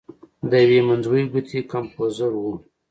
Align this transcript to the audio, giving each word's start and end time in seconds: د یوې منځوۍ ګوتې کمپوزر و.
د 0.49 0.51
یوې 0.63 0.79
منځوۍ 0.87 1.23
ګوتې 1.31 1.59
کمپوزر 1.71 2.31
و. 2.37 2.43